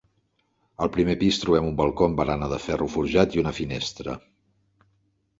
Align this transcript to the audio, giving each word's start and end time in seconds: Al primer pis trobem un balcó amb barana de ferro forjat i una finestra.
Al 0.85 0.89
primer 0.93 1.15
pis 1.23 1.37
trobem 1.41 1.67
un 1.67 1.75
balcó 1.81 2.07
amb 2.07 2.17
barana 2.21 2.47
de 2.53 2.59
ferro 2.63 2.87
forjat 2.93 3.35
i 3.37 3.41
una 3.43 3.53
finestra. 3.59 4.17